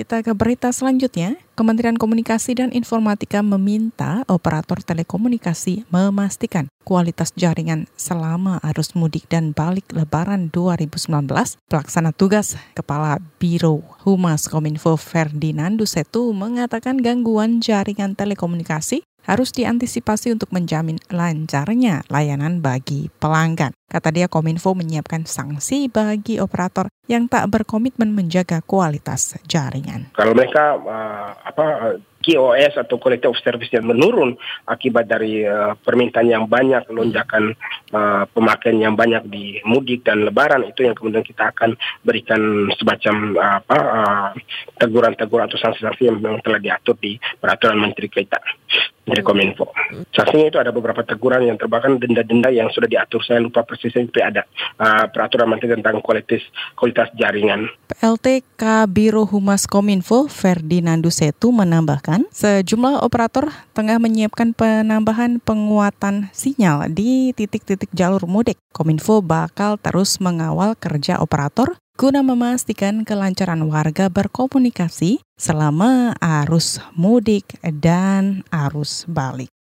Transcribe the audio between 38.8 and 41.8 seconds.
banyak di mudik dan lebaran itu yang kemudian kita akan